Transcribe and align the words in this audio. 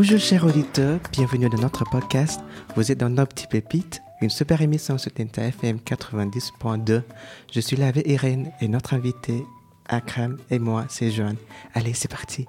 Bonjour 0.00 0.20
chers 0.20 0.44
auditeurs, 0.44 1.00
bienvenue 1.10 1.48
dans 1.48 1.58
notre 1.58 1.82
podcast. 1.82 2.40
Vous 2.76 2.92
êtes 2.92 2.98
dans 2.98 3.08
nos 3.08 3.26
petites 3.26 3.50
pépites, 3.50 4.00
une 4.20 4.30
super 4.30 4.62
émission 4.62 4.96
sur 4.96 5.12
Tenta 5.12 5.42
FM 5.42 5.78
90.2. 5.78 7.02
Je 7.52 7.58
suis 7.58 7.76
là 7.76 7.88
avec 7.88 8.06
Irène 8.06 8.52
et 8.60 8.68
notre 8.68 8.94
invité 8.94 9.42
Akram 9.88 10.36
et 10.52 10.60
moi 10.60 10.84
c'est 10.88 11.10
Joanne. 11.10 11.34
Allez, 11.74 11.94
c'est 11.94 12.06
parti. 12.06 12.46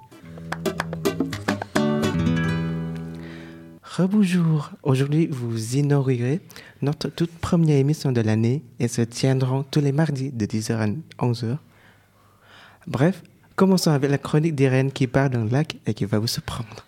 Rebonjour, 3.82 4.70
aujourd'hui 4.84 5.26
vous 5.26 5.74
inaugurez 5.74 6.38
notre 6.82 7.08
toute 7.08 7.32
première 7.32 7.78
émission 7.78 8.12
de 8.12 8.20
l'année 8.20 8.62
et 8.78 8.86
se 8.86 9.02
tiendront 9.02 9.64
tous 9.64 9.80
les 9.80 9.90
mardis 9.90 10.30
de 10.30 10.46
10h 10.46 10.96
à 11.18 11.26
11h. 11.26 11.56
Bref, 12.86 13.24
commençons 13.56 13.90
avec 13.90 14.08
la 14.08 14.18
chronique 14.18 14.54
d'Irène 14.54 14.92
qui 14.92 15.08
part 15.08 15.30
d'un 15.30 15.46
lac 15.46 15.78
et 15.84 15.94
qui 15.94 16.04
va 16.04 16.20
vous 16.20 16.28
surprendre. 16.28 16.86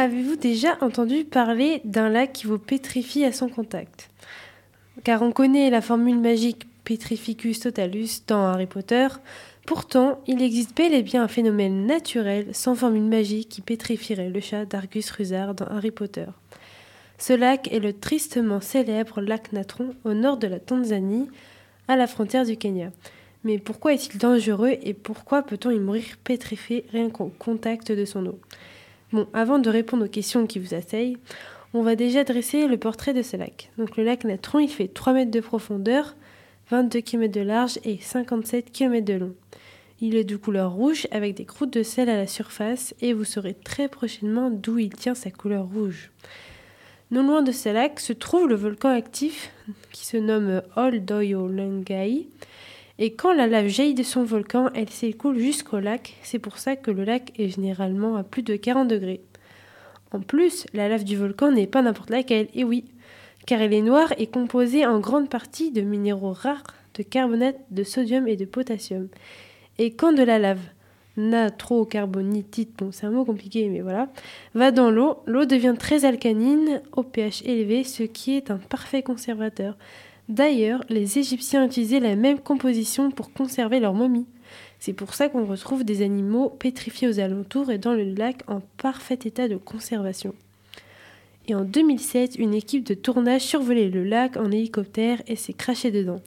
Avez-vous 0.00 0.36
déjà 0.36 0.78
entendu 0.80 1.24
parler 1.24 1.80
d'un 1.82 2.08
lac 2.08 2.32
qui 2.32 2.46
vous 2.46 2.60
pétrifie 2.60 3.24
à 3.24 3.32
son 3.32 3.48
contact? 3.48 4.10
Car 5.02 5.22
on 5.22 5.32
connaît 5.32 5.70
la 5.70 5.80
formule 5.80 6.20
magique 6.20 6.68
Petrificus 6.84 7.58
totalus 7.58 8.22
dans 8.28 8.46
Harry 8.46 8.66
Potter, 8.66 9.08
pourtant 9.66 10.20
il 10.28 10.40
existe 10.40 10.76
bel 10.76 10.94
et 10.94 11.02
bien 11.02 11.24
un 11.24 11.28
phénomène 11.28 11.84
naturel 11.84 12.46
sans 12.52 12.76
formule 12.76 13.08
magique 13.08 13.48
qui 13.48 13.60
pétrifierait 13.60 14.30
le 14.30 14.38
chat 14.38 14.66
d'Argus 14.66 15.10
Rusard 15.10 15.56
dans 15.56 15.66
Harry 15.66 15.90
Potter. 15.90 16.26
Ce 17.18 17.32
lac 17.32 17.66
est 17.72 17.80
le 17.80 17.92
tristement 17.92 18.60
célèbre 18.60 19.20
lac 19.20 19.52
Natron 19.52 19.96
au 20.04 20.14
nord 20.14 20.36
de 20.36 20.46
la 20.46 20.60
Tanzanie, 20.60 21.28
à 21.88 21.96
la 21.96 22.06
frontière 22.06 22.46
du 22.46 22.56
Kenya. 22.56 22.92
Mais 23.42 23.58
pourquoi 23.58 23.94
est-il 23.94 24.16
dangereux 24.16 24.76
et 24.80 24.94
pourquoi 24.94 25.42
peut-on 25.42 25.72
y 25.72 25.80
mourir 25.80 26.04
pétrifié 26.22 26.84
rien 26.92 27.10
qu'au 27.10 27.32
contact 27.40 27.90
de 27.90 28.04
son 28.04 28.26
eau? 28.26 28.38
Bon, 29.12 29.26
avant 29.32 29.58
de 29.58 29.70
répondre 29.70 30.04
aux 30.04 30.08
questions 30.08 30.46
qui 30.46 30.58
vous 30.58 30.74
assaillent, 30.74 31.16
on 31.74 31.82
va 31.82 31.96
déjà 31.96 32.24
dresser 32.24 32.66
le 32.66 32.76
portrait 32.76 33.14
de 33.14 33.22
ce 33.22 33.36
lac. 33.36 33.70
Donc 33.78 33.96
le 33.96 34.04
lac 34.04 34.24
Natron, 34.24 34.58
il 34.58 34.68
fait 34.68 34.88
3 34.88 35.12
mètres 35.12 35.30
de 35.30 35.40
profondeur, 35.40 36.14
22 36.70 37.00
km 37.00 37.32
de 37.32 37.40
large 37.40 37.78
et 37.84 37.98
57 37.98 38.70
km 38.72 39.04
de 39.04 39.14
long. 39.14 39.34
Il 40.00 40.14
est 40.14 40.24
de 40.24 40.36
couleur 40.36 40.72
rouge 40.72 41.08
avec 41.10 41.34
des 41.34 41.44
croûtes 41.44 41.72
de 41.72 41.82
sel 41.82 42.08
à 42.08 42.16
la 42.16 42.26
surface 42.26 42.94
et 43.00 43.12
vous 43.12 43.24
saurez 43.24 43.54
très 43.54 43.88
prochainement 43.88 44.50
d'où 44.50 44.78
il 44.78 44.90
tient 44.90 45.14
sa 45.14 45.30
couleur 45.30 45.66
rouge. 45.66 46.10
Non 47.10 47.26
loin 47.26 47.42
de 47.42 47.52
ce 47.52 47.70
lac 47.70 48.00
se 48.00 48.12
trouve 48.12 48.48
le 48.48 48.54
volcan 48.54 48.90
actif 48.90 49.50
qui 49.90 50.04
se 50.04 50.18
nomme 50.18 50.62
Oldoyo-Langai. 50.76 52.28
Et 52.98 53.14
quand 53.14 53.32
la 53.32 53.46
lave 53.46 53.68
jaillit 53.68 53.94
de 53.94 54.02
son 54.02 54.24
volcan, 54.24 54.70
elle 54.74 54.90
s'écoule 54.90 55.38
jusqu'au 55.38 55.78
lac. 55.78 56.16
C'est 56.22 56.40
pour 56.40 56.58
ça 56.58 56.74
que 56.74 56.90
le 56.90 57.04
lac 57.04 57.32
est 57.38 57.48
généralement 57.48 58.16
à 58.16 58.24
plus 58.24 58.42
de 58.42 58.56
40 58.56 58.88
degrés. 58.88 59.20
En 60.10 60.20
plus, 60.20 60.66
la 60.74 60.88
lave 60.88 61.04
du 61.04 61.16
volcan 61.16 61.52
n'est 61.52 61.66
pas 61.66 61.82
n'importe 61.82 62.10
laquelle, 62.10 62.48
et 62.54 62.64
oui, 62.64 62.84
car 63.46 63.60
elle 63.60 63.74
est 63.74 63.82
noire 63.82 64.12
et 64.18 64.26
composée 64.26 64.84
en 64.84 64.98
grande 64.98 65.28
partie 65.28 65.70
de 65.70 65.80
minéraux 65.80 66.32
rares, 66.32 66.64
de 66.94 67.02
carbonate, 67.02 67.58
de 67.70 67.84
sodium 67.84 68.26
et 68.26 68.36
de 68.36 68.44
potassium. 68.44 69.08
Et 69.78 69.92
quand 69.92 70.12
de 70.12 70.22
la 70.22 70.38
lave 70.38 70.60
natrocarbonitite, 71.16 72.78
bon 72.78 72.90
c'est 72.92 73.06
un 73.06 73.10
mot 73.10 73.24
compliqué 73.24 73.68
mais 73.68 73.80
voilà, 73.80 74.08
va 74.54 74.70
dans 74.70 74.90
l'eau, 74.90 75.18
l'eau 75.26 75.44
devient 75.44 75.74
très 75.78 76.04
alcanine 76.04 76.80
au 76.92 77.02
pH 77.02 77.42
élevé, 77.44 77.84
ce 77.84 78.02
qui 78.02 78.36
est 78.36 78.50
un 78.50 78.58
parfait 78.58 79.02
conservateur. 79.02 79.76
D'ailleurs, 80.28 80.84
les 80.90 81.18
Égyptiens 81.18 81.64
utilisaient 81.64 82.00
la 82.00 82.16
même 82.16 82.38
composition 82.38 83.10
pour 83.10 83.32
conserver 83.32 83.80
leurs 83.80 83.94
momies. 83.94 84.26
C'est 84.78 84.92
pour 84.92 85.14
ça 85.14 85.28
qu'on 85.28 85.46
retrouve 85.46 85.84
des 85.84 86.02
animaux 86.02 86.50
pétrifiés 86.50 87.08
aux 87.08 87.18
alentours 87.18 87.70
et 87.70 87.78
dans 87.78 87.94
le 87.94 88.04
lac 88.04 88.42
en 88.46 88.60
parfait 88.76 89.18
état 89.24 89.48
de 89.48 89.56
conservation. 89.56 90.34
Et 91.48 91.54
en 91.54 91.64
2007, 91.64 92.36
une 92.36 92.52
équipe 92.52 92.84
de 92.84 92.94
tournage 92.94 93.40
survolait 93.40 93.88
le 93.88 94.04
lac 94.04 94.36
en 94.36 94.50
hélicoptère 94.50 95.22
et 95.26 95.34
s'est 95.34 95.54
craché 95.54 95.90
dedans. 95.90 96.20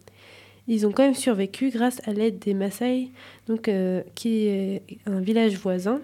Ils 0.68 0.88
ont 0.88 0.92
quand 0.92 1.04
même 1.04 1.14
survécu 1.14 1.70
grâce 1.70 2.02
à 2.08 2.14
l'aide 2.14 2.40
des 2.40 2.54
Maasai, 2.56 3.10
donc, 3.48 3.68
euh, 3.68 4.02
qui 4.16 4.48
est 4.48 4.82
un 5.06 5.20
village 5.20 5.56
voisin. 5.58 6.02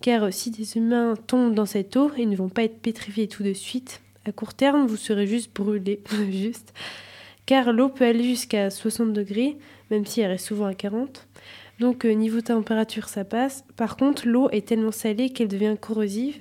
Car 0.00 0.32
si 0.32 0.50
des 0.50 0.76
humains 0.76 1.14
tombent 1.26 1.54
dans 1.54 1.66
cette 1.66 1.96
eau, 1.96 2.10
ils 2.16 2.28
ne 2.28 2.36
vont 2.36 2.48
pas 2.48 2.62
être 2.62 2.78
pétrifiés 2.78 3.26
tout 3.26 3.42
de 3.42 3.52
suite. 3.52 4.00
À 4.24 4.32
court 4.32 4.54
terme, 4.54 4.86
vous 4.86 4.96
serez 4.96 5.26
juste 5.26 5.54
brûlés, 5.54 6.00
juste. 6.30 6.72
Car 7.46 7.72
l'eau 7.72 7.88
peut 7.88 8.04
aller 8.04 8.24
jusqu'à 8.24 8.70
60 8.70 9.12
degrés, 9.12 9.56
même 9.90 10.04
si 10.04 10.20
elle 10.20 10.32
reste 10.32 10.46
souvent 10.46 10.66
à 10.66 10.74
40. 10.74 11.26
Donc 11.78 12.04
euh, 12.04 12.12
niveau 12.12 12.40
température, 12.40 13.08
ça 13.08 13.24
passe. 13.24 13.64
Par 13.76 13.96
contre, 13.96 14.26
l'eau 14.26 14.48
est 14.50 14.66
tellement 14.66 14.92
salée 14.92 15.30
qu'elle 15.30 15.48
devient 15.48 15.76
corrosive, 15.80 16.38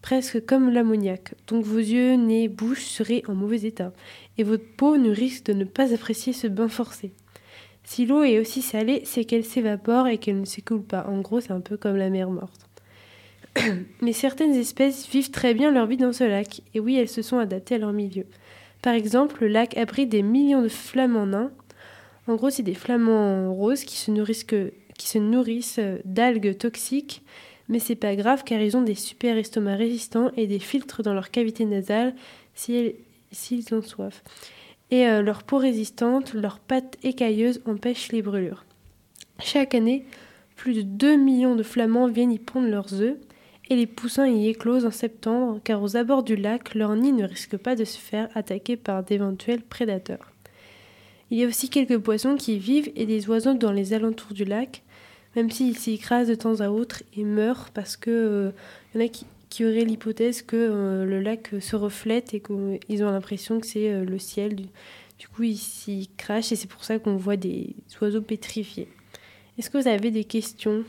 presque 0.00 0.44
comme 0.46 0.70
l'ammoniac. 0.70 1.34
Donc 1.48 1.64
vos 1.64 1.78
yeux, 1.78 2.14
nez, 2.14 2.48
bouche 2.48 2.84
seraient 2.84 3.22
en 3.28 3.34
mauvais 3.34 3.62
état 3.62 3.92
et 4.38 4.42
votre 4.42 4.64
peau 4.76 4.96
ne 4.96 5.10
risque 5.10 5.44
de 5.46 5.52
ne 5.52 5.64
pas 5.64 5.92
apprécier 5.94 6.32
ce 6.32 6.46
bain 6.46 6.68
forcé. 6.68 7.12
Si 7.84 8.06
l'eau 8.06 8.22
est 8.22 8.38
aussi 8.38 8.62
salée, 8.62 9.02
c'est 9.04 9.24
qu'elle 9.24 9.44
s'évapore 9.44 10.06
et 10.06 10.18
qu'elle 10.18 10.40
ne 10.40 10.44
s'écoule 10.44 10.84
pas. 10.84 11.06
En 11.08 11.20
gros, 11.20 11.40
c'est 11.40 11.52
un 11.52 11.60
peu 11.60 11.76
comme 11.76 11.96
la 11.96 12.10
mer 12.10 12.30
morte. 12.30 12.68
Mais 14.00 14.12
certaines 14.12 14.54
espèces 14.54 15.08
vivent 15.08 15.30
très 15.30 15.52
bien 15.52 15.72
leur 15.72 15.86
vie 15.86 15.96
dans 15.96 16.12
ce 16.12 16.24
lac, 16.24 16.62
et 16.74 16.80
oui, 16.80 16.96
elles 16.96 17.08
se 17.08 17.22
sont 17.22 17.38
adaptées 17.38 17.74
à 17.74 17.78
leur 17.78 17.92
milieu. 17.92 18.24
Par 18.82 18.94
exemple, 18.94 19.42
le 19.42 19.48
lac 19.48 19.76
abrite 19.76 20.08
des 20.08 20.22
millions 20.22 20.60
de 20.60 20.68
flamants 20.68 21.26
nains. 21.26 21.52
En 22.26 22.34
gros, 22.34 22.50
c'est 22.50 22.64
des 22.64 22.74
flamants 22.74 23.52
roses 23.54 23.84
qui 23.84 23.96
se 23.96 24.10
nourrissent, 24.10 24.46
nourrissent 25.14 25.80
d'algues 26.04 26.56
toxiques, 26.58 27.22
mais 27.68 27.78
c'est 27.78 27.94
pas 27.94 28.16
grave 28.16 28.42
car 28.44 28.60
ils 28.60 28.76
ont 28.76 28.82
des 28.82 28.96
super 28.96 29.36
estomacs 29.36 29.78
résistants 29.78 30.30
et 30.36 30.46
des 30.46 30.58
filtres 30.58 31.02
dans 31.02 31.14
leur 31.14 31.30
cavité 31.30 31.64
nasale 31.64 32.14
si 32.54 32.94
s'ils 33.30 33.72
ont 33.72 33.82
soif. 33.82 34.22
Et 34.90 35.06
euh, 35.06 35.22
leur 35.22 35.44
peau 35.44 35.56
résistante, 35.56 36.34
leurs 36.34 36.58
pattes 36.58 36.98
écailleuses 37.02 37.62
empêchent 37.66 38.12
les 38.12 38.20
brûlures. 38.20 38.64
Chaque 39.38 39.74
année, 39.74 40.04
plus 40.54 40.74
de 40.74 40.82
2 40.82 41.16
millions 41.16 41.56
de 41.56 41.62
flamands 41.62 42.08
viennent 42.08 42.32
y 42.32 42.38
pondre 42.38 42.68
leurs 42.68 43.00
œufs 43.00 43.16
et 43.70 43.76
les 43.76 43.86
poussins 43.86 44.28
y 44.28 44.48
éclosent 44.48 44.86
en 44.86 44.90
septembre 44.90 45.60
car 45.64 45.82
aux 45.82 45.96
abords 45.96 46.22
du 46.22 46.36
lac, 46.36 46.74
leur 46.74 46.94
nid 46.94 47.12
ne 47.12 47.24
risque 47.24 47.56
pas 47.56 47.76
de 47.76 47.84
se 47.84 47.98
faire 47.98 48.28
attaquer 48.34 48.76
par 48.76 49.02
d'éventuels 49.02 49.62
prédateurs. 49.62 50.32
Il 51.30 51.38
y 51.38 51.44
a 51.44 51.46
aussi 51.46 51.70
quelques 51.70 51.98
poissons 51.98 52.36
qui 52.36 52.58
vivent 52.58 52.92
et 52.94 53.06
des 53.06 53.28
oiseaux 53.28 53.54
dans 53.54 53.72
les 53.72 53.94
alentours 53.94 54.34
du 54.34 54.44
lac, 54.44 54.82
même 55.34 55.50
s'ils 55.50 55.78
s'y 55.78 55.92
écrasent 55.94 56.28
de 56.28 56.34
temps 56.34 56.60
à 56.60 56.68
autre 56.68 57.02
et 57.16 57.24
meurent 57.24 57.70
parce 57.72 57.96
que 57.96 58.10
euh, 58.10 58.50
y 58.94 58.98
en 58.98 59.06
a 59.06 59.08
qui, 59.08 59.24
qui 59.48 59.64
aurait 59.64 59.84
l'hypothèse 59.84 60.42
que 60.42 60.56
euh, 60.56 61.04
le 61.04 61.20
lac 61.20 61.50
se 61.60 61.76
reflète 61.76 62.34
et 62.34 62.40
qu'ils 62.40 63.04
ont 63.04 63.10
l'impression 63.10 63.60
que 63.60 63.66
c'est 63.66 63.90
euh, 63.90 64.04
le 64.04 64.18
ciel. 64.18 64.56
Du, 65.18 65.28
coup, 65.28 65.44
ils 65.44 65.56
s'y 65.56 66.10
crachent 66.16 66.52
et 66.52 66.56
c'est 66.56 66.68
pour 66.68 66.84
ça 66.84 66.98
qu'on 66.98 67.16
voit 67.16 67.36
des 67.36 67.74
oiseaux 68.00 68.22
pétrifiés. 68.22 68.88
Est-ce 69.58 69.70
que 69.70 69.78
vous 69.78 69.88
avez 69.88 70.10
des 70.10 70.24
questions? 70.24 70.84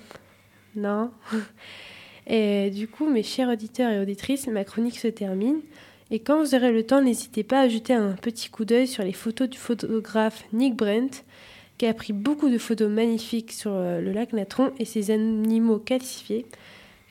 Non? 0.76 1.12
Et 2.28 2.70
du 2.70 2.88
coup, 2.88 3.10
mes 3.10 3.24
chers 3.24 3.50
auditeurs 3.50 3.92
et 3.92 4.00
auditrices, 4.00 4.48
ma 4.48 4.64
chronique 4.64 5.00
se 5.00 5.08
termine. 5.08 5.60
Et 6.12 6.20
quand 6.20 6.40
vous 6.40 6.56
aurez 6.56 6.72
le 6.72 6.84
temps, 6.84 7.02
n'hésitez 7.02 7.44
pas 7.44 7.62
à 7.62 7.68
jeter 7.68 7.94
un 7.94 8.14
petit 8.14 8.50
coup 8.50 8.66
d'œil 8.66 8.88
sur 8.88 9.04
les 9.04 9.14
photos 9.14 9.50
du 9.50 9.58
photographe 9.58 10.44
Nick 10.54 10.76
Brent, 10.76 11.24
qui 11.78 11.86
a 11.86 11.94
pris 11.94 12.14
beaucoup 12.14 12.50
de 12.50 12.58
photos 12.58 12.90
magnifiques 12.90 13.52
sur 13.52 13.72
euh, 13.74 14.00
le 14.00 14.12
lac 14.12 14.34
Natron 14.34 14.72
et 14.80 14.86
ses 14.86 15.12
animaux 15.12 15.80
calcifiés 15.80 16.46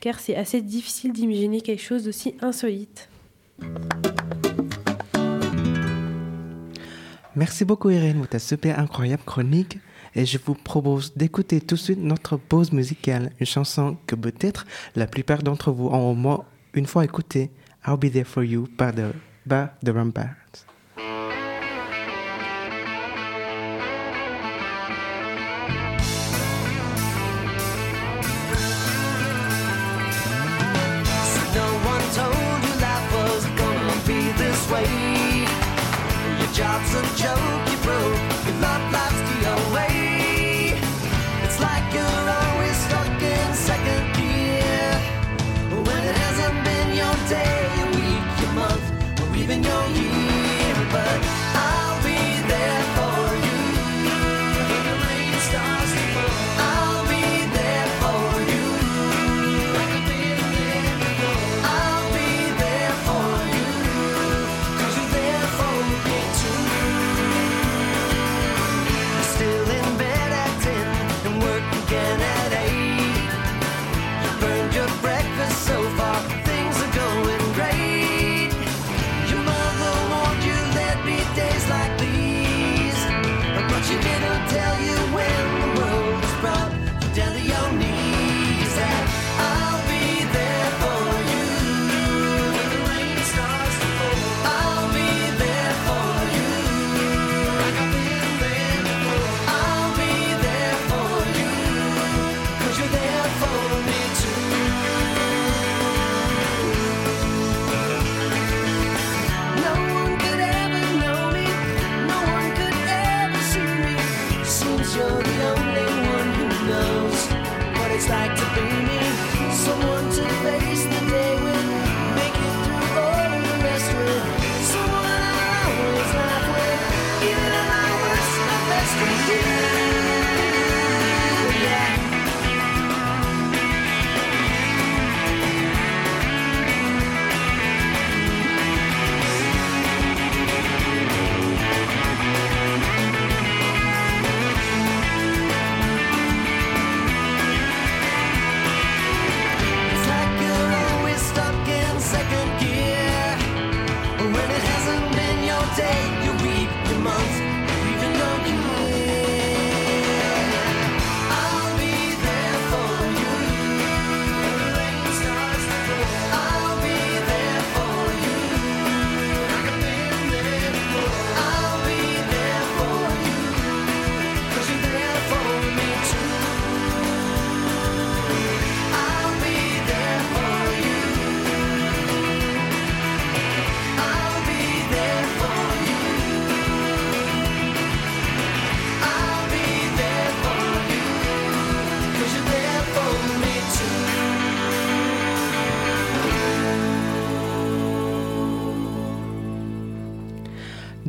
car 0.03 0.19
c'est 0.19 0.35
assez 0.35 0.61
difficile 0.61 1.13
d'imaginer 1.13 1.61
quelque 1.61 1.81
chose 1.81 2.03
d'aussi 2.03 2.35
insolite. 2.41 3.07
Merci 7.37 7.63
beaucoup 7.63 7.89
Irène 7.89 8.17
pour 8.17 8.27
ta 8.27 8.37
super 8.37 8.79
incroyable 8.79 9.23
chronique 9.25 9.77
et 10.15 10.25
je 10.25 10.37
vous 10.43 10.53
propose 10.53 11.13
d'écouter 11.15 11.61
tout 11.61 11.75
de 11.75 11.79
suite 11.79 11.99
notre 11.99 12.37
pause 12.37 12.71
musicale, 12.71 13.31
une 13.39 13.45
chanson 13.45 13.97
que 14.07 14.15
peut-être 14.15 14.65
la 14.95 15.07
plupart 15.07 15.43
d'entre 15.43 15.71
vous 15.71 15.87
ont 15.87 16.11
au 16.11 16.15
moins 16.15 16.45
une 16.73 16.85
fois 16.85 17.05
écoutée, 17.05 17.51
I'll 17.87 17.97
Be 17.97 18.11
There 18.11 18.25
For 18.25 18.43
You 18.43 18.67
par 18.77 18.93
The, 18.93 19.13
par 19.47 19.69
The 19.83 19.89
Ramparts. 19.89 20.42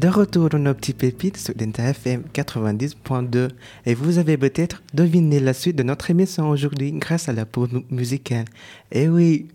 De 0.05 0.11
retour 0.11 0.51
dans 0.51 0.59
nos 0.59 0.75
petits 0.75 0.93
pépites 0.93 1.39
sur 1.39 1.55
FM 1.57 2.25
90.2 2.35 3.49
et 3.87 3.95
vous 3.95 4.19
avez 4.19 4.37
peut-être 4.37 4.83
deviné 4.93 5.41
la 5.41 5.55
suite 5.55 5.77
de 5.77 5.83
notre 5.83 6.11
émission 6.11 6.51
aujourd'hui 6.51 6.93
grâce 6.93 7.31
à 7.31 7.33
la 7.33 7.47
pause 7.47 7.71
musicale. 7.89 8.45
Et 8.93 9.09
oui, 9.09 9.49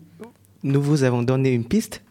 nous 0.64 0.82
vous 0.82 1.04
avons 1.04 1.22
donné 1.22 1.52
une 1.52 1.64
piste. 1.64 2.02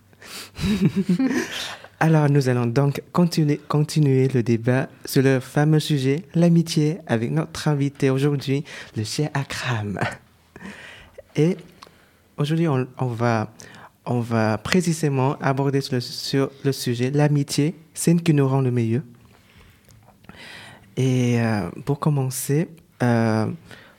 Alors 2.00 2.30
nous 2.30 2.48
allons 2.48 2.66
donc 2.66 3.04
continuer, 3.12 3.60
continuer 3.68 4.30
le 4.30 4.42
débat 4.42 4.88
sur 5.04 5.22
le 5.22 5.42
fameux 5.42 5.82
sujet, 5.82 6.24
l'amitié, 6.34 7.00
avec 7.08 7.32
notre 7.32 7.68
invité 7.68 8.10
aujourd'hui, 8.10 8.64
le 8.96 9.04
cher 9.04 9.32
Akram. 9.34 10.00
Et 11.36 11.58
aujourd'hui, 12.38 12.70
on, 12.70 13.08
va, 13.08 13.52
on 14.10 14.22
va 14.22 14.58
précisément 14.58 15.38
aborder 15.40 15.82
sur 15.82 16.50
le, 16.64 16.72
sujet 16.72 17.12
l'amitié, 17.12 17.76
c'est 17.94 18.12
ce 18.12 18.18
qui 18.18 18.34
nous 18.34 18.48
rend 18.48 18.62
le 18.62 18.72
meilleur. 18.72 19.04
Et 20.98 21.40
euh, 21.40 21.70
pour 21.86 22.00
commencer, 22.00 22.70
il 23.02 23.06
euh, 23.06 23.46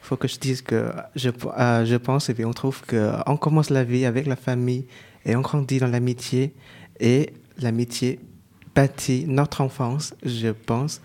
faut 0.02 0.16
que 0.16 0.26
je 0.26 0.36
dise 0.38 0.62
que 0.62 0.90
je, 1.14 1.30
euh, 1.56 1.84
je 1.84 1.94
pense 1.94 2.28
et 2.28 2.44
on 2.44 2.52
trouve 2.52 2.82
qu'on 2.84 3.36
commence 3.36 3.70
la 3.70 3.84
vie 3.84 4.04
avec 4.04 4.26
la 4.26 4.34
famille 4.34 4.86
et 5.24 5.36
on 5.36 5.42
grandit 5.42 5.78
dans 5.78 5.86
l'amitié 5.86 6.54
et 6.98 7.32
l'amitié 7.58 8.18
bâtit 8.74 9.26
notre 9.28 9.60
enfance, 9.60 10.14
je 10.24 10.48
pense. 10.48 11.00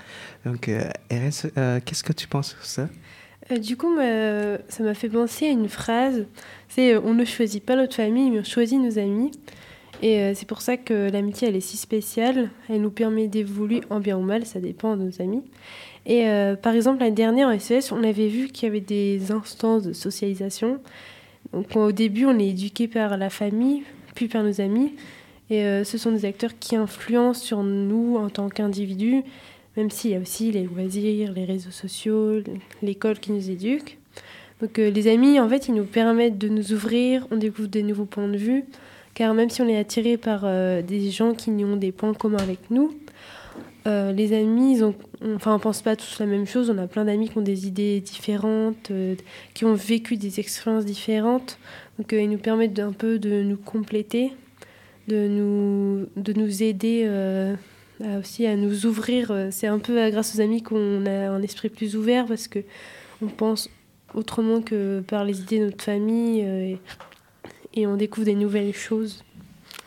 Donc, 0.45 0.61
qu'est-ce 1.09 2.03
que 2.03 2.13
tu 2.13 2.27
penses 2.27 2.49
sur 2.49 2.65
ça? 2.65 2.89
Euh, 3.51 3.57
Du 3.57 3.77
coup, 3.77 3.95
ça 3.97 4.83
m'a 4.83 4.93
fait 4.93 5.09
penser 5.09 5.47
à 5.47 5.51
une 5.51 5.69
phrase. 5.69 6.25
C'est 6.69 6.97
on 6.97 7.13
ne 7.13 7.25
choisit 7.25 7.63
pas 7.63 7.75
notre 7.75 7.95
famille, 7.95 8.29
mais 8.31 8.39
on 8.39 8.43
choisit 8.43 8.79
nos 8.79 8.99
amis. 8.99 9.31
Et 10.01 10.33
c'est 10.35 10.47
pour 10.47 10.61
ça 10.61 10.75
que 10.75 11.09
l'amitié, 11.09 11.47
elle 11.47 11.55
est 11.55 11.61
si 11.61 11.77
spéciale. 11.77 12.49
Elle 12.69 12.81
nous 12.81 12.91
permet 12.91 13.27
d'évoluer 13.27 13.81
en 13.89 14.01
bien 14.01 14.17
ou 14.17 14.21
mal, 14.21 14.45
ça 14.45 14.59
dépend 14.59 14.97
de 14.97 15.03
nos 15.03 15.21
amis. 15.21 15.41
Et 16.05 16.25
par 16.61 16.75
exemple, 16.75 16.99
l'année 16.99 17.15
dernière 17.15 17.47
en 17.47 17.57
SES, 17.57 17.93
on 17.93 18.03
avait 18.03 18.27
vu 18.27 18.47
qu'il 18.49 18.67
y 18.67 18.69
avait 18.69 18.81
des 18.81 19.31
instances 19.31 19.83
de 19.83 19.93
socialisation. 19.93 20.81
Donc 21.53 21.75
au 21.77 21.93
début, 21.93 22.25
on 22.25 22.37
est 22.37 22.49
éduqué 22.49 22.89
par 22.89 23.17
la 23.17 23.29
famille, 23.29 23.83
puis 24.15 24.27
par 24.27 24.43
nos 24.43 24.59
amis. 24.59 24.91
Et 25.49 25.63
euh, 25.63 25.83
ce 25.83 25.97
sont 25.97 26.11
des 26.11 26.25
acteurs 26.25 26.57
qui 26.59 26.75
influencent 26.75 27.43
sur 27.43 27.63
nous 27.63 28.17
en 28.17 28.29
tant 28.29 28.49
qu'individus, 28.49 29.23
même 29.77 29.89
s'il 29.89 30.11
y 30.11 30.15
a 30.15 30.19
aussi 30.19 30.51
les 30.51 30.63
loisirs, 30.63 31.33
les 31.33 31.45
réseaux 31.45 31.71
sociaux, 31.71 32.41
l'école 32.81 33.19
qui 33.19 33.31
nous 33.31 33.49
éduque. 33.49 33.97
Donc 34.61 34.79
euh, 34.79 34.89
les 34.89 35.07
amis, 35.07 35.39
en 35.39 35.49
fait, 35.49 35.67
ils 35.67 35.73
nous 35.73 35.85
permettent 35.85 36.37
de 36.37 36.47
nous 36.47 36.73
ouvrir, 36.73 37.27
on 37.31 37.37
découvre 37.37 37.67
des 37.67 37.83
nouveaux 37.83 38.05
points 38.05 38.27
de 38.27 38.37
vue, 38.37 38.63
car 39.13 39.33
même 39.33 39.49
si 39.49 39.61
on 39.61 39.67
est 39.67 39.77
attiré 39.77 40.17
par 40.17 40.41
euh, 40.43 40.81
des 40.81 41.11
gens 41.11 41.33
qui 41.33 41.49
ont 41.49 41.75
des 41.75 41.91
points 41.91 42.13
communs 42.13 42.41
avec 42.41 42.69
nous, 42.69 42.93
les 43.87 44.33
amis, 44.33 44.77
ils 44.77 44.83
ont, 44.83 44.95
enfin, 45.35 45.53
on 45.53 45.59
pense 45.59 45.83
pas 45.83 45.95
tous 45.95 46.17
la 46.17 46.25
même 46.25 46.47
chose. 46.47 46.71
On 46.71 46.77
a 46.79 46.87
plein 46.87 47.05
d'amis 47.05 47.29
qui 47.29 47.37
ont 47.37 47.41
des 47.41 47.67
idées 47.67 48.01
différentes, 48.01 48.91
qui 49.53 49.63
ont 49.63 49.75
vécu 49.75 50.17
des 50.17 50.39
expériences 50.39 50.85
différentes. 50.85 51.59
Donc, 51.99 52.11
ils 52.11 52.27
nous 52.27 52.39
permettent 52.39 52.79
un 52.79 52.93
peu 52.93 53.19
de 53.19 53.43
nous 53.43 53.57
compléter 53.57 54.33
de 55.07 55.27
nous, 55.27 56.07
de 56.15 56.33
nous 56.33 56.63
aider 56.63 57.05
euh, 58.01 58.19
aussi 58.19 58.45
à 58.45 58.55
nous 58.55 58.85
ouvrir. 58.85 59.31
C'est 59.51 59.67
un 59.67 59.79
peu 59.79 60.09
grâce 60.09 60.35
aux 60.35 60.41
amis 60.41 60.61
qu'on 60.61 61.05
a 61.05 61.29
un 61.29 61.41
esprit 61.41 61.69
plus 61.69 61.95
ouvert 61.95 62.25
parce 62.25 62.47
que 62.47 62.59
on 63.21 63.27
pense 63.27 63.69
autrement 64.13 64.61
que 64.61 65.01
par 65.01 65.23
les 65.23 65.39
idées 65.41 65.59
de 65.59 65.65
notre 65.65 65.83
famille 65.83 66.43
euh, 66.43 66.75
et, 67.73 67.87
on 67.87 67.95
découvre 67.95 68.25
des 68.25 68.35
nouvelles 68.35 68.73
choses. 68.73 69.23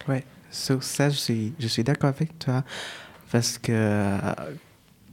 Ouais, 0.06 0.24
sur 0.50 0.82
ça, 0.82 1.10
je 1.10 1.16
suis, 1.16 1.84
d'accord 1.84 2.10
avec 2.10 2.38
toi 2.38 2.64
parce 3.30 3.58
que, 3.58 4.16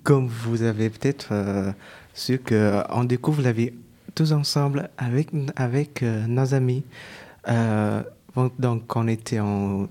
comme 0.03 0.27
vous 0.27 0.63
avez 0.63 0.89
peut-être 0.89 1.29
euh, 1.31 1.71
su, 2.13 2.39
que 2.39 2.81
on 2.89 3.03
découvre 3.03 3.41
la 3.41 3.51
vie 3.51 3.71
tous 4.13 4.31
ensemble 4.31 4.89
avec, 4.97 5.29
avec 5.57 6.01
nos 6.01 6.53
amis. 6.53 6.83
Donc, 8.57 8.95
on 8.95 9.07
était, 9.07 9.39
en, 9.39 9.87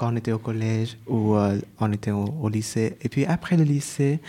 on 0.00 0.16
était 0.16 0.32
au 0.32 0.38
collège 0.38 0.98
ou 1.06 1.36
euh, 1.36 1.58
on 1.80 1.90
était 1.92 2.10
au, 2.10 2.48
lycée, 2.48 2.96
et 3.00 3.08
puis 3.08 3.24
après 3.24 3.56
le 3.56 3.64
lycée, 3.64 4.20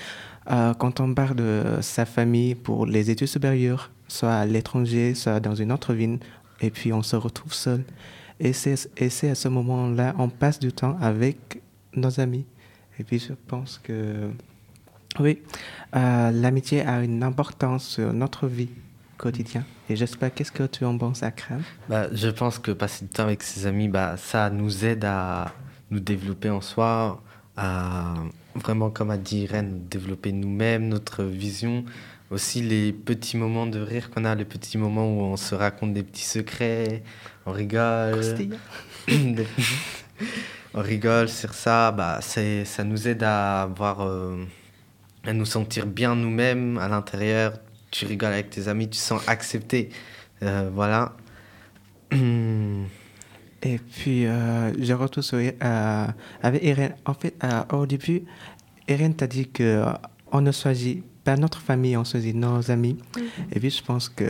euh, 0.50 0.74
quand 0.74 1.00
on 1.02 1.14
part 1.14 1.36
de 1.36 1.64
sa 1.82 2.06
famille 2.06 2.56
pour 2.56 2.86
les 2.86 3.10
études 3.10 3.28
supérieures, 3.28 3.92
soit 4.08 4.34
à 4.34 4.46
l'étranger, 4.46 5.14
soit 5.14 5.40
dans 5.42 5.56
une 5.56 5.72
autre 5.72 5.94
ville, 5.94 6.20
et 6.62 6.70
puis 6.70 6.94
on 6.94 7.02
se 7.02 7.16
retrouve 7.18 7.54
seul. 7.54 7.84
Et 8.40 8.54
c'est 8.54 9.30
à 9.30 9.36
ce 9.36 9.48
moment-là, 9.50 10.16
on 10.18 10.30
passe 10.30 10.60
du 10.60 10.72
temps 10.72 10.98
avec 11.02 11.62
nos 11.96 12.20
amis. 12.20 12.46
Et 13.00 13.04
puis 13.04 13.20
je 13.20 13.34
pense 13.48 13.80
que, 13.82 14.30
oui, 15.20 15.42
euh, 15.96 16.32
l'amitié 16.32 16.82
a 16.82 17.04
une 17.04 17.24
importance 17.24 17.86
sur 17.88 18.14
notre 18.14 18.48
vie 18.48 18.70
quotidien. 19.24 19.64
Et 19.90 19.96
j'espère, 19.96 20.34
qu'est-ce 20.34 20.52
que 20.52 20.64
tu 20.64 20.84
en 20.84 20.98
penses, 20.98 21.24
Akram? 21.24 21.62
Bah, 21.88 22.08
Je 22.14 22.28
pense 22.28 22.60
que 22.60 22.72
passer 22.72 23.06
du 23.06 23.12
temps 23.12 23.24
avec 23.24 23.42
ses 23.42 23.66
amis, 23.66 23.88
bah, 23.88 24.18
ça 24.18 24.50
nous 24.50 24.84
aide 24.84 25.06
à 25.06 25.54
nous 25.92 26.02
développer 26.02 26.50
en 26.50 26.60
soi, 26.60 27.24
à 27.56 28.16
vraiment, 28.56 28.90
comme 28.90 29.12
a 29.12 29.18
dit 29.18 29.44
Irène, 29.44 29.88
développer 29.90 30.34
nous-mêmes, 30.34 30.90
notre 30.90 31.24
vision. 31.24 31.86
Aussi 32.32 32.62
les 32.62 32.92
petits 32.92 33.38
moments 33.38 33.66
de 33.66 33.80
rire 33.80 34.10
qu'on 34.10 34.26
a, 34.26 34.36
les 34.36 34.46
petits 34.46 34.78
moments 34.78 35.08
où 35.08 35.22
on 35.22 35.38
se 35.38 35.56
raconte 35.56 35.94
des 35.94 36.04
petits 36.04 36.26
secrets, 36.26 37.04
on 37.46 37.52
rigole. 37.52 38.20
on 40.74 40.82
rigole 40.82 41.30
sur 41.30 41.54
ça, 41.54 41.92
bah, 41.92 42.20
ça 42.22 42.84
nous 42.84 43.08
aide 43.08 43.24
à, 43.24 43.62
avoir, 43.64 44.02
euh, 44.02 44.44
à 45.26 45.32
nous 45.32 45.46
sentir 45.46 45.86
bien 45.86 46.16
nous-mêmes 46.16 46.78
à 46.78 46.90
l'intérieur, 46.90 47.54
tu 47.94 48.06
rigoles 48.08 48.34
avec 48.34 48.50
tes 48.50 48.68
amis, 48.68 48.90
tu 48.90 48.98
sens 48.98 49.22
accepté. 49.28 49.90
Euh, 50.42 50.70
voilà. 50.74 51.16
Et 52.12 53.78
puis, 53.78 54.26
euh, 54.26 54.74
je 54.82 54.94
retrouve 54.94 55.24
euh, 55.34 56.08
avec 56.42 56.64
Irène. 56.64 56.96
En 57.06 57.14
fait, 57.14 57.36
au 57.72 57.86
début, 57.86 58.24
Irène 58.90 59.14
t'a 59.16 59.28
dit 59.28 59.48
qu'on 59.48 60.42
ne 60.42 60.52
choisit 60.52 61.04
pas 61.24 61.38
notre 61.38 61.62
famille, 61.62 61.96
on 61.96 62.04
choisit 62.04 62.36
nos 62.36 62.70
amis. 62.70 62.98
Et 63.52 63.60
puis, 63.60 63.70
je 63.70 63.84
pense 63.84 64.10
que 64.10 64.26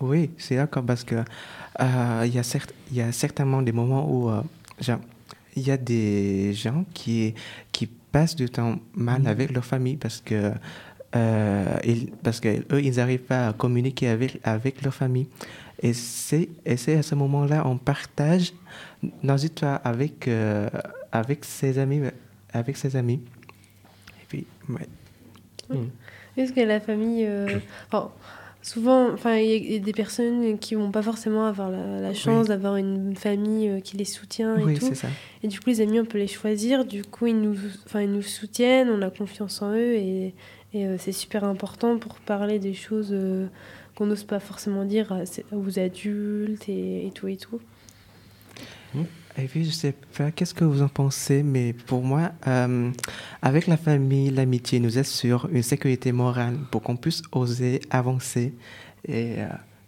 oui, 0.00 0.30
c'est 0.36 0.56
d'accord 0.56 0.84
parce 0.84 1.04
que 1.04 1.24
il 1.80 2.34
y, 2.34 2.38
a 2.38 2.58
y 2.92 3.00
a 3.00 3.12
certainement 3.12 3.62
des 3.62 3.72
moments 3.72 4.10
où 4.10 4.30
il 5.56 5.62
y 5.66 5.70
a 5.70 5.76
des 5.78 6.52
gens 6.52 6.84
qui, 6.92 7.34
qui 7.72 7.86
passent 7.86 8.36
du 8.36 8.50
temps 8.50 8.78
mal 8.94 9.22
mm. 9.22 9.26
avec 9.26 9.52
leur 9.52 9.64
famille 9.64 9.96
parce 9.96 10.20
que 10.20 10.52
euh, 11.16 11.78
parce 12.22 12.40
qu'eux, 12.40 12.64
ils 12.82 12.96
n'arrivent 12.96 13.20
pas 13.20 13.48
à 13.48 13.52
communiquer 13.52 14.08
avec, 14.08 14.38
avec 14.44 14.82
leur 14.82 14.94
famille. 14.94 15.26
Et 15.82 15.92
c'est 15.92 16.48
à 16.66 17.02
ce 17.02 17.14
moment-là, 17.14 17.66
on 17.66 17.76
partage 17.76 18.52
nos 19.22 19.36
histoires 19.36 19.80
avec, 19.84 20.26
euh, 20.26 20.68
avec 21.12 21.44
ses 21.44 21.78
amis. 21.78 22.00
Avec 22.52 22.76
ses 22.76 22.96
amis. 22.96 23.20
Et 24.22 24.24
puis, 24.28 24.46
ouais. 24.68 24.88
Mm. 25.68 25.88
Parce 26.36 26.50
que 26.52 26.60
la 26.60 26.80
famille... 26.80 27.24
Euh, 27.26 27.58
souvent, 28.62 29.12
enfin, 29.12 29.36
il 29.36 29.72
y 29.72 29.76
a 29.76 29.78
des 29.78 29.92
personnes 29.92 30.58
qui 30.58 30.74
vont 30.74 30.90
pas 30.90 31.02
forcément 31.02 31.46
avoir 31.46 31.70
la, 31.70 32.14
chance 32.14 32.48
d'avoir 32.48 32.76
une 32.76 33.14
famille 33.14 33.80
qui 33.82 33.96
les 33.96 34.04
soutient 34.04 34.58
et 34.58 34.64
oui, 34.64 34.78
tout. 34.78 34.92
Ça. 34.94 35.08
Et 35.42 35.48
du 35.48 35.60
coup, 35.60 35.70
les 35.70 35.80
amis, 35.80 36.00
on 36.00 36.04
peut 36.04 36.18
les 36.18 36.26
choisir. 36.26 36.84
Du 36.84 37.04
coup, 37.04 37.28
ils 37.28 37.40
nous, 37.40 37.56
enfin, 37.84 38.00
ils 38.00 38.10
nous 38.10 38.22
soutiennent, 38.22 38.90
on 38.90 39.02
a 39.02 39.10
confiance 39.10 39.62
en 39.62 39.72
eux 39.72 39.94
et 39.94 40.34
et 40.76 40.86
euh, 40.86 40.96
c'est 40.98 41.12
super 41.12 41.44
important 41.44 41.98
pour 41.98 42.16
parler 42.16 42.58
des 42.58 42.74
choses 42.74 43.08
euh, 43.10 43.46
qu'on 43.94 44.06
n'ose 44.06 44.24
pas 44.24 44.40
forcément 44.40 44.84
dire 44.84 45.16
aux 45.52 45.78
adultes 45.78 46.68
et, 46.68 47.10
tout 47.14 47.28
et 47.28 47.36
tout. 47.36 47.60
Mmh. 48.94 49.02
Et 49.38 49.44
puis, 49.44 49.64
je 49.64 49.70
sais 49.70 49.94
pas, 50.16 50.30
qu'est-ce 50.30 50.54
que 50.54 50.64
vous 50.64 50.82
en 50.82 50.88
pensez, 50.88 51.42
mais 51.42 51.72
pour 51.72 52.02
moi, 52.02 52.32
euh, 52.46 52.90
avec 53.42 53.66
la 53.66 53.76
famille, 53.76 54.30
l'amitié 54.30 54.80
nous 54.80 54.98
assure 54.98 55.48
une 55.50 55.62
sécurité 55.62 56.12
morale 56.12 56.58
pour 56.70 56.82
qu'on 56.82 56.96
puisse 56.96 57.22
oser 57.32 57.80
avancer. 57.90 58.54
Et 59.08 59.36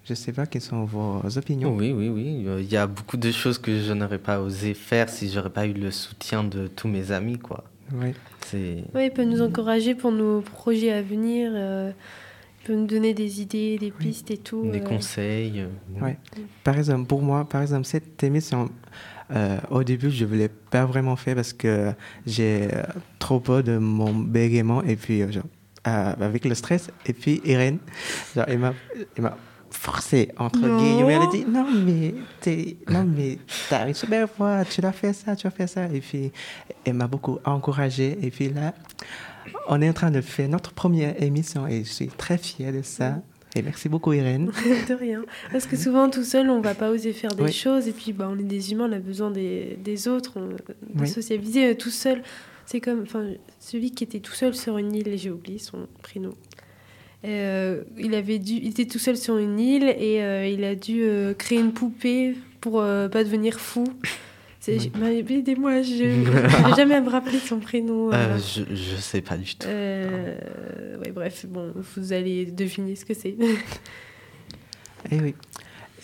je 0.04 0.14
sais 0.14 0.33
pas 0.33 0.47
quelles 0.47 0.62
sont 0.62 0.85
vos 0.85 1.23
opinions? 1.37 1.75
Oui, 1.75 1.92
oui, 1.92 2.09
oui. 2.09 2.47
Il 2.61 2.71
y 2.71 2.76
a 2.76 2.87
beaucoup 2.87 3.16
de 3.16 3.30
choses 3.33 3.59
que 3.59 3.80
je 3.80 3.92
n'aurais 3.95 4.18
pas 4.18 4.40
osé 4.40 4.75
faire 4.75 5.09
si 5.09 5.30
j'aurais 5.30 5.50
pas 5.50 5.66
eu 5.66 5.73
le 5.73 5.90
soutien 5.90 6.45
de 6.45 6.66
tous 6.66 6.88
mes 6.88 7.11
amis, 7.11 7.38
quoi. 7.38 7.64
Oui. 7.92 8.12
Oui, 8.54 9.04
il 9.04 9.11
peut 9.11 9.25
nous 9.25 9.42
encourager 9.42 9.95
pour 9.95 10.12
nos 10.12 10.40
projets 10.40 10.92
à 10.92 11.02
venir. 11.02 11.50
Euh, 11.54 11.90
il 12.61 12.66
peut 12.66 12.75
nous 12.75 12.87
donner 12.87 13.14
des 13.14 13.40
idées, 13.40 13.78
des 13.78 13.90
pistes 13.90 14.30
et 14.30 14.38
tout. 14.38 14.71
Des 14.71 14.80
euh. 14.80 14.85
conseils. 14.85 15.61
Euh, 15.61 16.04
ouais. 16.04 16.18
Par 16.64 16.76
exemple, 16.76 17.07
pour 17.07 17.23
moi, 17.23 17.49
par 17.49 17.62
exemple, 17.62 17.87
cette 17.87 18.23
émission, 18.23 18.71
au 19.71 19.85
début, 19.85 20.11
je 20.11 20.25
ne 20.25 20.28
voulais 20.28 20.49
pas 20.49 20.87
vraiment 20.87 21.16
faire 21.16 21.35
parce 21.35 21.52
que 21.52 21.92
j'ai 22.26 22.68
trop 23.18 23.40
peur 23.40 23.62
de 23.62 23.76
mon 23.76 24.14
bégaiement 24.14 24.83
et 24.83 24.97
puis 24.97 25.23
avec 25.85 26.45
le 26.45 26.54
stress. 26.54 26.90
Et 27.07 27.12
puis 27.12 27.40
Irène, 27.45 27.78
genre, 28.35 28.47
elle 28.49 28.59
m'a 28.59 28.75
forcé, 29.70 30.30
entre 30.38 30.60
Non. 30.60 30.76
guillemets. 30.78 31.14
Elle 31.14 31.22
a 31.22 31.26
dit 31.26 31.44
non, 31.44 31.66
mais 31.84 32.14
t'es, 32.40 32.76
non, 32.88 33.04
mais 33.04 33.38
t'as 33.68 33.87
une 33.88 33.94
super 33.94 34.26
voix, 34.38 34.64
tu 34.64 34.80
dois 34.80 34.92
faire 34.92 35.14
ça, 35.14 35.37
tu 35.37 35.42
dois 35.42 35.50
faire 35.50 35.68
ça. 35.68 35.84
Et 35.92 36.00
puis, 36.00 36.32
elle 36.84 36.94
m'a 36.94 37.06
beaucoup 37.06 37.38
encouragé. 37.44 38.18
Et 38.22 38.30
puis 38.30 38.48
là, 38.50 38.75
on 39.68 39.80
est 39.82 39.88
en 39.88 39.92
train 39.92 40.10
de 40.10 40.20
faire 40.20 40.48
notre 40.48 40.72
première 40.72 41.20
émission 41.22 41.66
et 41.66 41.84
je 41.84 41.90
suis 41.92 42.08
très 42.08 42.38
fier 42.38 42.72
de 42.72 42.82
ça. 42.82 43.20
Et 43.56 43.62
merci 43.62 43.88
beaucoup, 43.88 44.12
Irène. 44.12 44.46
de 44.88 44.94
rien. 44.94 45.25
Parce 45.50 45.66
que 45.66 45.76
souvent, 45.76 46.10
tout 46.10 46.22
seul, 46.25 46.50
on 46.50 46.60
va 46.60 46.75
pas 46.75 46.90
oser 46.90 47.12
faire 47.12 47.34
des 47.34 47.44
Oui. 47.44 47.52
choses. 47.52 47.88
Et 47.88 47.92
puis, 47.92 48.12
bah, 48.12 48.28
on 48.30 48.38
est 48.38 48.42
des 48.42 48.72
humains, 48.72 48.88
on 48.90 48.92
a 48.92 48.98
besoin 48.98 49.30
des, 49.30 49.78
des 49.82 50.06
autres, 50.06 50.32
on, 50.37 50.48
de 50.48 50.56
Oui. 51.00 51.08
socialiser 51.08 51.70
euh, 51.70 51.75
tout 51.75 51.90
seul. 51.90 52.22
C'est 52.66 52.80
comme 52.82 53.00
enfin, 53.02 53.25
celui 53.58 53.90
qui 53.92 54.04
était 54.04 54.20
tout 54.20 54.34
seul 54.34 54.54
sur 54.54 54.76
une 54.76 54.94
île, 54.94 55.08
et 55.08 55.16
j'ai 55.16 55.30
oublié 55.30 55.58
son 55.58 55.88
prénom. 56.02 56.34
Euh, 57.25 57.82
il, 57.98 58.14
avait 58.14 58.38
dû, 58.38 58.54
il 58.54 58.68
était 58.68 58.87
tout 58.87 58.98
seul 58.98 59.16
sur 59.16 59.38
une 59.38 59.58
île 59.58 59.94
et 59.98 60.22
euh, 60.22 60.46
il 60.46 60.62
a 60.64 60.75
dû 60.75 61.02
euh, 61.02 61.34
créer 61.34 61.58
une 61.58 61.72
poupée 61.72 62.37
pour 62.60 62.80
euh, 62.80 63.08
pas 63.08 63.25
devenir 63.25 63.58
fou. 63.58 63.84
Oui. 64.66 64.92
Aidez-moi, 65.30 65.82
je 65.82 66.04
n'arrive 66.60 66.76
jamais 66.76 66.94
à 66.94 67.00
me 67.00 67.08
rappeler 67.08 67.38
son 67.38 67.58
prénom. 67.58 68.10
Je, 68.12 68.62
je 68.75 68.96
sais 68.96 69.22
pas 69.22 69.38
du 69.38 69.54
tout. 69.54 69.66
Euh, 69.66 70.37
ouais, 70.98 71.10
bref, 71.10 71.46
bon, 71.46 71.72
vous 71.96 72.12
allez 72.12 72.44
deviner 72.46 72.94
ce 72.94 73.04
que 73.04 73.14
c'est. 73.14 73.30
Et 73.30 73.38
Eh 75.10 75.20
oui. 75.20 75.34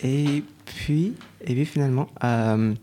Et 0.03 0.43
puis, 0.65 1.13
et 1.41 1.53
puis 1.53 1.65
finalement, 1.65 2.07
euh, 2.23 2.73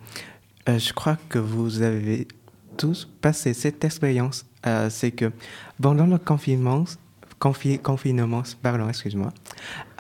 euh, 0.69 0.79
je 0.79 0.93
crois 0.93 1.19
que 1.29 1.39
vous 1.39 1.83
avez 1.83 2.29
tous 2.77 3.09
passé 3.21 3.55
cette 3.55 3.85
expérience. 3.85 4.47
Euh, 4.67 4.89
c'est 4.91 5.11
que 5.11 5.33
pendant 5.81 6.07
le 6.07 6.19
confinement, 6.19 6.85
confi- 7.43 7.81
confinement, 7.81 8.43
pardon, 8.63 8.89
excuse-moi, 8.89 9.33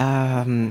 euh, 0.00 0.68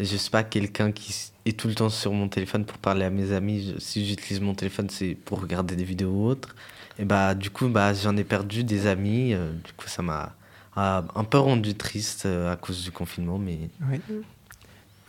je 0.00 0.16
sais 0.16 0.30
pas, 0.30 0.42
quelqu'un 0.42 0.90
qui 0.92 1.14
est 1.44 1.58
tout 1.58 1.68
le 1.68 1.74
temps 1.74 1.90
sur 1.90 2.12
mon 2.12 2.28
téléphone 2.28 2.64
pour 2.64 2.78
parler 2.78 3.04
à 3.04 3.10
mes 3.10 3.32
amis. 3.32 3.74
Je- 3.74 3.80
si 3.80 4.06
j'utilise 4.06 4.40
mon 4.40 4.54
téléphone, 4.54 4.88
c'est 4.90 5.14
pour 5.14 5.40
regarder 5.40 5.76
des 5.76 5.84
vidéos 5.84 6.10
ou 6.10 6.26
autres. 6.26 6.54
Et 6.98 7.04
bah, 7.04 7.34
du 7.34 7.50
coup, 7.50 7.68
bah, 7.68 7.92
j'en 7.92 8.16
ai 8.16 8.24
perdu 8.24 8.64
des 8.64 8.86
amis. 8.86 9.34
euh, 9.34 9.52
du 9.64 9.72
coup, 9.74 9.86
ça 9.88 10.00
m'a 10.02 10.34
a 10.76 11.04
un 11.14 11.24
peu 11.24 11.38
rendu 11.38 11.74
triste 11.74 12.26
euh, 12.26 12.52
à 12.52 12.56
cause 12.56 12.84
du 12.84 12.90
confinement, 12.90 13.38
mais 13.38 13.58
Oui. 13.90 14.00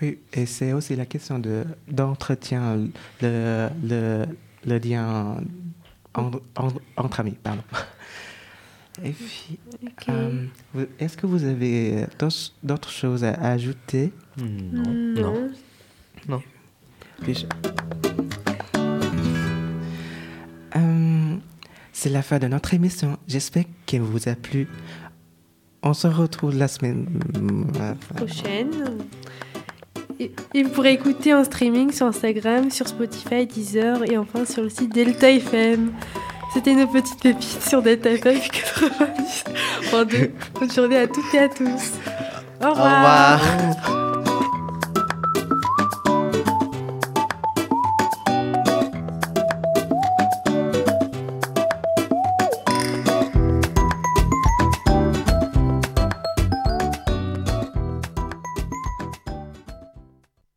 Oui, 0.01 0.19
et 0.33 0.45
c'est 0.45 0.73
aussi 0.73 0.95
la 0.95 1.05
question 1.07 1.39
de, 1.39 1.65
d'entretien, 1.89 2.77
le, 3.21 3.67
le, 3.83 4.25
le 4.65 4.77
lien 4.77 5.37
en- 6.13 6.31
en- 6.55 6.69
entre 6.97 7.19
amis. 7.21 7.35
Pardon. 7.41 7.63
Et 9.03 9.11
puis, 9.11 9.59
euh, 10.09 10.45
est-ce 10.99 11.17
que 11.17 11.25
vous 11.25 11.43
avez 11.43 12.05
d'autres, 12.19 12.53
d'autres 12.63 12.91
choses 12.91 13.23
à 13.23 13.33
ajouter? 13.33 14.11
Hmm, 14.37 14.69
non. 14.71 14.89
Mm, 14.91 15.13
non. 15.19 15.49
non. 16.29 16.43
Puis 17.21 17.33
je- 17.33 17.45
Euh, 20.75 21.35
c'est 21.93 22.09
la 22.09 22.21
fin 22.21 22.39
de 22.39 22.47
notre 22.47 22.73
émission. 22.73 23.17
J'espère 23.27 23.63
qu'elle 23.85 24.01
vous 24.01 24.29
a 24.29 24.35
plu. 24.35 24.67
On 25.87 25.93
se 25.93 26.07
retrouve 26.07 26.53
la 26.57 26.67
semaine 26.67 27.05
Prochaine. 28.17 28.97
Et, 30.19 30.33
vous 30.63 30.69
pourrez 30.69 30.91
écouter 30.91 31.33
en 31.33 31.45
streaming 31.45 31.93
sur 31.93 32.07
Instagram, 32.07 32.69
sur 32.69 32.89
Spotify, 32.89 33.45
Deezer 33.45 34.03
et 34.03 34.17
enfin 34.17 34.43
sur 34.43 34.63
le 34.63 34.69
site 34.69 34.93
Delta 34.93 35.31
FM. 35.31 35.93
C'était 36.53 36.75
nos 36.75 36.87
petites 36.87 37.21
pépites 37.21 37.61
sur 37.65 37.81
Delta 37.81 38.11
FM 38.11 38.37
90. 38.37 39.43
Bon, 39.91 40.03
de- 40.03 40.31
bonne 40.59 40.71
journée 40.71 40.97
à 40.97 41.07
toutes 41.07 41.33
et 41.33 41.39
à 41.39 41.47
tous. 41.47 41.93
Au 42.61 42.71
revoir. 42.71 43.39
Au 43.39 43.85
revoir. 43.85 44.06